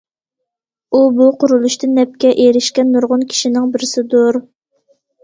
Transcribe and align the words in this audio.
ئۇ 0.91 1.01
بۇ 1.19 1.27
قۇرۇلۇشتىن 1.43 1.93
نەپكە 1.97 2.31
ئېرىشكەن 2.45 2.89
نۇرغۇن 2.95 3.27
كىشىنىڭ 3.35 3.69
بىرسىدۇر. 3.77 4.41